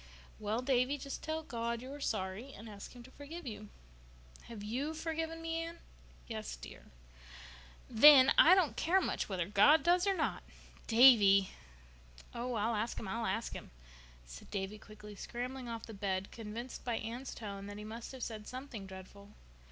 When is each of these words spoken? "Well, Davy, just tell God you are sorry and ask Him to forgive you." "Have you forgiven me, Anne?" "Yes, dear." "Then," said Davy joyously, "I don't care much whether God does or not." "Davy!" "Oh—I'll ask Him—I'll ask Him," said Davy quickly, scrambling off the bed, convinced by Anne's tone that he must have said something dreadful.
"Well, 0.39 0.63
Davy, 0.63 0.97
just 0.97 1.21
tell 1.21 1.43
God 1.43 1.79
you 1.79 1.93
are 1.93 1.99
sorry 2.01 2.53
and 2.53 2.67
ask 2.67 2.93
Him 2.93 3.03
to 3.03 3.11
forgive 3.11 3.45
you." 3.45 3.69
"Have 4.45 4.63
you 4.63 4.95
forgiven 4.95 5.43
me, 5.43 5.57
Anne?" 5.63 5.77
"Yes, 6.25 6.55
dear." 6.55 6.85
"Then," 7.87 7.99
said 7.99 7.99
Davy 7.99 8.13
joyously, 8.15 8.33
"I 8.51 8.55
don't 8.55 8.77
care 8.77 9.01
much 9.01 9.29
whether 9.29 9.45
God 9.45 9.83
does 9.83 10.07
or 10.07 10.15
not." 10.15 10.41
"Davy!" 10.87 11.51
"Oh—I'll 12.33 12.73
ask 12.73 12.99
Him—I'll 12.99 13.27
ask 13.27 13.53
Him," 13.53 13.69
said 14.25 14.49
Davy 14.49 14.79
quickly, 14.79 15.13
scrambling 15.13 15.69
off 15.69 15.85
the 15.85 15.93
bed, 15.93 16.31
convinced 16.31 16.83
by 16.83 16.97
Anne's 16.97 17.35
tone 17.35 17.67
that 17.67 17.77
he 17.77 17.83
must 17.83 18.11
have 18.11 18.23
said 18.23 18.47
something 18.47 18.87
dreadful. 18.87 19.29